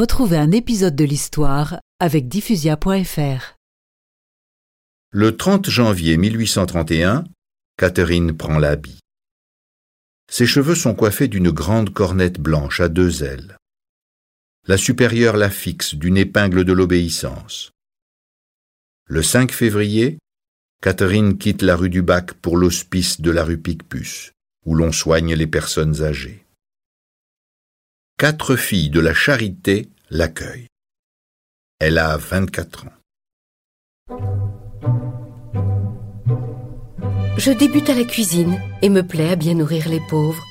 Retrouvez 0.00 0.38
un 0.38 0.50
épisode 0.50 0.96
de 0.96 1.04
l'histoire 1.04 1.78
avec 1.98 2.26
diffusia.fr. 2.26 3.56
Le 5.10 5.36
30 5.36 5.68
janvier 5.68 6.16
1831, 6.16 7.24
Catherine 7.76 8.34
prend 8.34 8.58
l'habit. 8.58 9.00
Ses 10.32 10.46
cheveux 10.46 10.74
sont 10.74 10.94
coiffés 10.94 11.28
d'une 11.28 11.50
grande 11.50 11.92
cornette 11.92 12.40
blanche 12.40 12.80
à 12.80 12.88
deux 12.88 13.24
ailes. 13.24 13.58
La 14.66 14.78
supérieure 14.78 15.36
la 15.36 15.50
fixe 15.50 15.94
d'une 15.94 16.16
épingle 16.16 16.64
de 16.64 16.72
l'obéissance. 16.72 17.70
Le 19.04 19.22
5 19.22 19.52
février, 19.52 20.16
Catherine 20.80 21.36
quitte 21.36 21.60
la 21.60 21.76
rue 21.76 21.90
du 21.90 22.00
Bac 22.00 22.32
pour 22.32 22.56
l'hospice 22.56 23.20
de 23.20 23.30
la 23.30 23.44
rue 23.44 23.58
Picpus, 23.58 24.32
où 24.64 24.74
l'on 24.74 24.92
soigne 24.92 25.34
les 25.34 25.46
personnes 25.46 26.02
âgées. 26.02 26.46
Quatre 28.20 28.54
filles 28.54 28.90
de 28.90 29.00
la 29.00 29.14
charité 29.14 29.88
l'accueillent. 30.10 30.66
Elle 31.78 31.96
a 31.96 32.18
24 32.18 32.84
ans. 32.84 32.92
Je 37.38 37.50
débute 37.50 37.88
à 37.88 37.94
la 37.94 38.04
cuisine 38.04 38.60
et 38.82 38.90
me 38.90 39.00
plais 39.00 39.30
à 39.30 39.36
bien 39.36 39.54
nourrir 39.54 39.88
les 39.88 40.02
pauvres. 40.10 40.44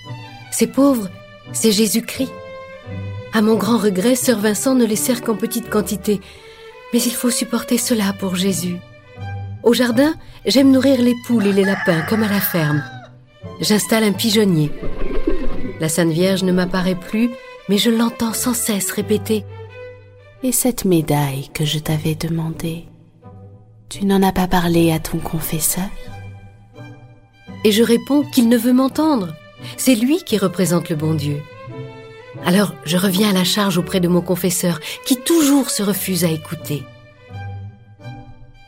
Ces 0.50 0.66
pauvres, 0.66 1.12
c'est 1.54 1.72
Jésus-Christ. 1.72 2.32
À 3.34 3.44
mon 3.44 3.56
grand 3.56 3.78
regret, 3.78 4.16
sœur 4.16 4.40
Vincent 4.40 4.74
ne 4.74 4.88
les 4.88 4.96
sert 4.96 5.22
qu'en 5.22 5.36
petite 5.36 5.70
quantité, 5.70 6.22
mais 6.92 7.04
il 7.04 7.14
faut 7.14 7.30
supporter 7.30 7.78
cela 7.78 8.14
pour 8.14 8.36
Jésus. 8.36 8.78
Au 9.62 9.76
jardin, 9.76 10.16
j'aime 10.48 10.72
nourrir 10.72 11.00
les 11.00 11.14
poules 11.28 11.46
et 11.46 11.54
les 11.54 11.66
lapins 11.66 12.02
comme 12.10 12.24
à 12.24 12.30
la 12.30 12.42
ferme. 12.42 12.84
J'installe 13.62 14.06
un 14.06 14.14
pigeonnier. 14.14 14.72
La 15.80 15.88
Sainte 15.88 16.10
Vierge 16.10 16.42
ne 16.42 16.52
m'apparaît 16.52 17.00
plus, 17.00 17.30
mais 17.70 17.78
je 17.78 17.92
l'entends 17.92 18.34
sans 18.34 18.54
cesse 18.54 18.92
répéter. 18.92 19.46
Et 20.44 20.52
cette 20.52 20.84
médaille 20.84 21.50
que 21.54 21.64
je 21.64 21.80
t'avais 21.80 22.16
demandée, 22.16 22.86
tu 23.88 24.06
n'en 24.06 24.24
as 24.24 24.32
pas 24.34 24.48
parlé 24.48 24.92
à 24.92 25.00
ton 25.00 25.20
confesseur? 25.20 25.90
Et 27.64 27.72
je 27.72 27.84
réponds 27.84 28.24
qu'il 28.24 28.50
ne 28.50 28.58
veut 28.58 28.74
m'entendre. 28.74 29.36
C'est 29.78 29.96
lui 29.96 30.24
qui 30.24 30.38
représente 30.38 30.90
le 30.90 30.96
bon 30.96 31.14
Dieu. 31.14 31.42
Alors 32.46 32.74
je 32.86 32.98
reviens 32.98 33.30
à 33.30 33.34
la 33.34 33.44
charge 33.44 33.78
auprès 33.78 34.00
de 34.00 34.08
mon 34.08 34.22
confesseur, 34.22 34.80
qui 35.06 35.18
toujours 35.18 35.70
se 35.70 35.84
refuse 35.84 36.24
à 36.24 36.32
écouter. 36.32 36.84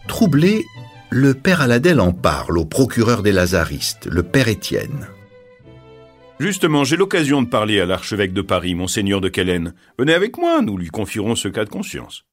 Troublé, 0.07 0.65
le 1.09 1.33
père 1.33 1.61
Aladel 1.61 1.99
en 1.99 2.11
parle 2.11 2.57
au 2.57 2.65
procureur 2.65 3.23
des 3.23 3.31
Lazaristes, 3.31 4.07
le 4.11 4.23
père 4.23 4.49
Étienne. 4.49 5.07
Justement, 6.41 6.83
j'ai 6.83 6.97
l'occasion 6.97 7.43
de 7.43 7.47
parler 7.47 7.79
à 7.79 7.85
l'archevêque 7.85 8.33
de 8.33 8.41
Paris, 8.41 8.73
monseigneur 8.73 9.21
de 9.21 9.29
Quellen. 9.29 9.75
Venez 9.99 10.15
avec 10.15 10.39
moi, 10.39 10.63
nous 10.63 10.75
lui 10.75 10.87
confierons 10.87 11.35
ce 11.35 11.47
cas 11.47 11.65
de 11.65 11.69
conscience. 11.69 12.25